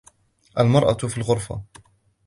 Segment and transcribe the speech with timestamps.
[0.59, 1.63] المرأة في الغرفه.